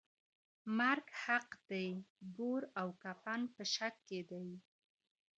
[0.77, 1.87] مرگ حق دئ
[2.37, 4.49] گور او کفن په شک کي دئ.